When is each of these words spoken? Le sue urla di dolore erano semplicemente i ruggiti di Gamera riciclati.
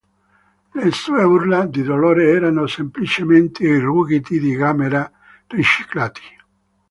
Le 0.73 0.89
sue 0.91 1.21
urla 1.23 1.67
di 1.67 1.83
dolore 1.83 2.31
erano 2.31 2.65
semplicemente 2.65 3.65
i 3.67 3.77
ruggiti 3.77 4.39
di 4.39 4.55
Gamera 4.55 5.11
riciclati. 5.45 6.23